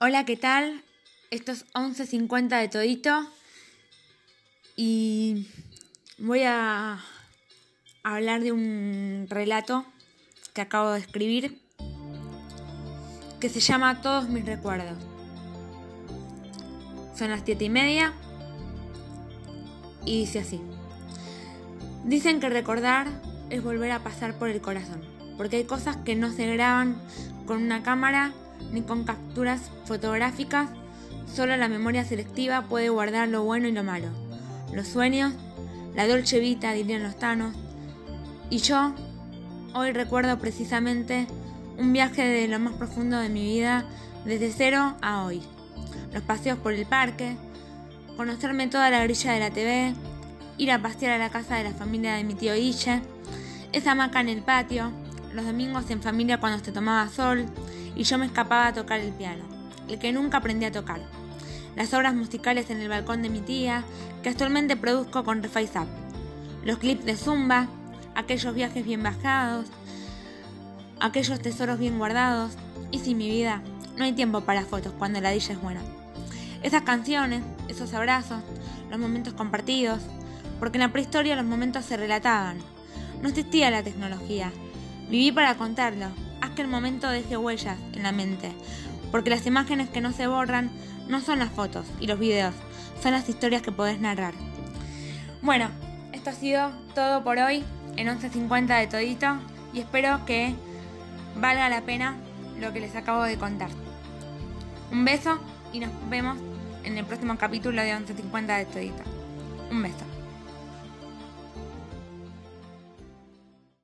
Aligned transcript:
Hola, 0.00 0.24
¿qué 0.24 0.36
tal? 0.36 0.84
Esto 1.32 1.50
es 1.50 1.66
11.50 1.72 2.60
de 2.60 2.68
todito 2.68 3.28
y 4.76 5.48
voy 6.18 6.42
a 6.44 7.00
hablar 8.04 8.42
de 8.42 8.52
un 8.52 9.26
relato 9.28 9.84
que 10.54 10.60
acabo 10.60 10.92
de 10.92 11.00
escribir 11.00 11.60
que 13.40 13.48
se 13.48 13.58
llama 13.58 14.00
Todos 14.00 14.28
mis 14.28 14.46
recuerdos. 14.46 14.96
Son 17.16 17.30
las 17.30 17.42
siete 17.44 17.64
y 17.64 17.68
media 17.68 18.12
y 20.04 20.20
dice 20.20 20.38
así. 20.38 20.60
Dicen 22.04 22.38
que 22.38 22.48
recordar 22.48 23.08
es 23.50 23.64
volver 23.64 23.90
a 23.90 24.04
pasar 24.04 24.38
por 24.38 24.48
el 24.48 24.60
corazón, 24.60 25.02
porque 25.36 25.56
hay 25.56 25.64
cosas 25.64 25.96
que 25.96 26.14
no 26.14 26.30
se 26.30 26.46
graban 26.46 27.02
con 27.46 27.60
una 27.60 27.82
cámara 27.82 28.32
ni 28.72 28.82
con 28.82 29.04
capturas 29.04 29.70
fotográficas, 29.84 30.68
solo 31.32 31.56
la 31.56 31.68
memoria 31.68 32.04
selectiva 32.04 32.62
puede 32.62 32.88
guardar 32.88 33.28
lo 33.28 33.44
bueno 33.44 33.68
y 33.68 33.72
lo 33.72 33.84
malo, 33.84 34.08
los 34.72 34.88
sueños, 34.88 35.32
la 35.94 36.06
dolce 36.06 36.38
vita, 36.38 36.72
dirían 36.72 37.02
los 37.02 37.18
tanos. 37.18 37.54
Y 38.50 38.58
yo, 38.58 38.94
hoy 39.74 39.92
recuerdo 39.92 40.38
precisamente 40.38 41.26
un 41.78 41.92
viaje 41.92 42.22
de 42.22 42.48
lo 42.48 42.58
más 42.58 42.74
profundo 42.74 43.18
de 43.18 43.28
mi 43.28 43.44
vida, 43.44 43.84
desde 44.24 44.52
cero 44.52 44.96
a 45.00 45.24
hoy. 45.24 45.42
Los 46.12 46.22
paseos 46.22 46.58
por 46.58 46.72
el 46.72 46.86
parque, 46.86 47.36
conocerme 48.16 48.68
toda 48.68 48.90
la 48.90 49.02
grilla 49.04 49.32
de 49.32 49.40
la 49.40 49.50
TV, 49.50 49.94
ir 50.56 50.72
a 50.72 50.82
pasear 50.82 51.12
a 51.12 51.18
la 51.18 51.30
casa 51.30 51.56
de 51.56 51.64
la 51.64 51.72
familia 51.72 52.14
de 52.14 52.24
mi 52.24 52.34
tío 52.34 52.54
Ille, 52.56 53.00
esa 53.72 53.92
hamaca 53.92 54.20
en 54.20 54.28
el 54.28 54.42
patio, 54.42 54.90
los 55.38 55.46
domingos 55.46 55.88
en 55.90 56.02
familia 56.02 56.40
cuando 56.40 56.64
se 56.64 56.72
tomaba 56.72 57.08
sol, 57.08 57.46
y 57.94 58.02
yo 58.02 58.18
me 58.18 58.26
escapaba 58.26 58.66
a 58.66 58.72
tocar 58.72 59.00
el 59.00 59.12
piano, 59.12 59.44
el 59.88 59.98
que 59.98 60.12
nunca 60.12 60.38
aprendí 60.38 60.66
a 60.66 60.72
tocar. 60.72 61.00
Las 61.76 61.94
obras 61.94 62.14
musicales 62.14 62.70
en 62.70 62.80
el 62.80 62.88
balcón 62.88 63.22
de 63.22 63.30
mi 63.30 63.40
tía, 63.40 63.84
que 64.22 64.30
actualmente 64.30 64.76
produzco 64.76 65.22
con 65.22 65.42
Reface 65.42 65.78
Up. 65.78 65.86
Los 66.64 66.78
clips 66.78 67.04
de 67.04 67.16
Zumba, 67.16 67.68
aquellos 68.16 68.52
viajes 68.52 68.84
bien 68.84 69.02
bajados, 69.02 69.66
aquellos 70.98 71.40
tesoros 71.40 71.78
bien 71.78 71.98
guardados. 71.98 72.52
Y 72.90 72.98
sin 72.98 73.18
mi 73.18 73.30
vida, 73.30 73.62
no 73.96 74.04
hay 74.04 74.12
tiempo 74.12 74.40
para 74.40 74.64
fotos 74.64 74.92
cuando 74.98 75.20
la 75.20 75.30
dilla 75.30 75.52
es 75.52 75.62
buena. 75.62 75.82
Esas 76.62 76.82
canciones, 76.82 77.42
esos 77.68 77.94
abrazos, 77.94 78.42
los 78.90 78.98
momentos 78.98 79.34
compartidos, 79.34 80.00
porque 80.58 80.78
en 80.78 80.82
la 80.82 80.92
prehistoria 80.92 81.36
los 81.36 81.44
momentos 81.44 81.84
se 81.84 81.96
relataban. 81.96 82.58
No 83.22 83.28
existía 83.28 83.70
la 83.70 83.84
tecnología. 83.84 84.50
Viví 85.08 85.32
para 85.32 85.56
contarlo, 85.56 86.06
haz 86.42 86.50
que 86.50 86.62
el 86.62 86.68
momento 86.68 87.08
deje 87.08 87.36
huellas 87.36 87.78
en 87.94 88.02
la 88.02 88.12
mente, 88.12 88.52
porque 89.10 89.30
las 89.30 89.46
imágenes 89.46 89.88
que 89.88 90.02
no 90.02 90.12
se 90.12 90.26
borran 90.26 90.70
no 91.08 91.20
son 91.20 91.38
las 91.38 91.50
fotos 91.50 91.86
y 91.98 92.06
los 92.06 92.18
videos, 92.18 92.54
son 93.02 93.12
las 93.12 93.28
historias 93.28 93.62
que 93.62 93.72
podés 93.72 94.00
narrar. 94.00 94.34
Bueno, 95.40 95.70
esto 96.12 96.30
ha 96.30 96.34
sido 96.34 96.70
todo 96.94 97.24
por 97.24 97.38
hoy 97.38 97.64
en 97.96 98.08
11.50 98.08 98.78
de 98.80 98.86
todito 98.86 99.38
y 99.72 99.80
espero 99.80 100.24
que 100.26 100.54
valga 101.36 101.68
la 101.68 101.82
pena 101.82 102.16
lo 102.60 102.72
que 102.72 102.80
les 102.80 102.94
acabo 102.94 103.22
de 103.22 103.38
contar. 103.38 103.70
Un 104.90 105.04
beso 105.04 105.38
y 105.72 105.80
nos 105.80 105.90
vemos 106.10 106.36
en 106.84 106.98
el 106.98 107.04
próximo 107.06 107.38
capítulo 107.38 107.80
de 107.80 107.94
11.50 107.94 108.58
de 108.58 108.64
todito. 108.66 109.02
Un 109.70 109.82
beso. 109.82 110.17